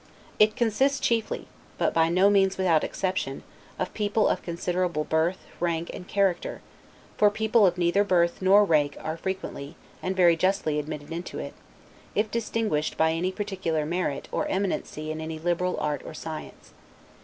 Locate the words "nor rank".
8.41-8.97